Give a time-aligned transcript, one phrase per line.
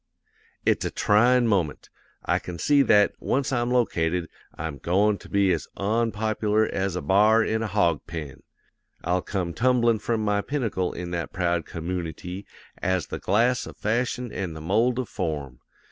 [0.65, 1.91] "'It's a tryin' moment.
[2.25, 7.03] I can see that, once I'm located, I'm goin' to be as onpop'lar as a
[7.03, 8.41] b'ar in a hawg pen;
[9.03, 12.47] I'll come tumblin' from my pinnacle in that proud commoonity
[12.81, 15.59] as the glass of fashion an' the mold of form.